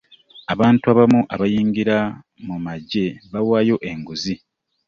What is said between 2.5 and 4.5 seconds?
maggye bawaayo enguzi.